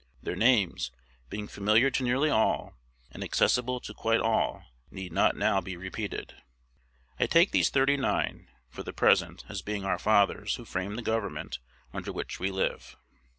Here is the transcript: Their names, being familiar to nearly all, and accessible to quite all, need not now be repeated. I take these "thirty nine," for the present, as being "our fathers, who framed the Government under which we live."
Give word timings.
Their 0.23 0.35
names, 0.35 0.89
being 1.29 1.47
familiar 1.47 1.91
to 1.91 2.01
nearly 2.01 2.31
all, 2.31 2.73
and 3.11 3.23
accessible 3.23 3.79
to 3.81 3.93
quite 3.93 4.19
all, 4.19 4.63
need 4.89 5.11
not 5.13 5.35
now 5.37 5.61
be 5.61 5.77
repeated. 5.77 6.41
I 7.19 7.27
take 7.27 7.51
these 7.51 7.69
"thirty 7.69 7.97
nine," 7.97 8.49
for 8.67 8.81
the 8.81 8.93
present, 8.93 9.43
as 9.47 9.61
being 9.61 9.85
"our 9.85 9.99
fathers, 9.99 10.55
who 10.55 10.65
framed 10.65 10.97
the 10.97 11.03
Government 11.03 11.59
under 11.93 12.11
which 12.11 12.39
we 12.39 12.49
live." 12.49 12.97